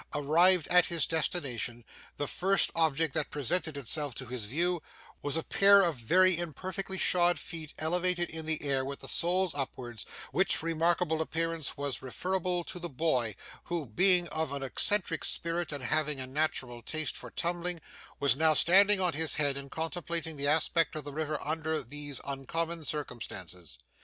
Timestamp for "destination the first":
1.05-2.71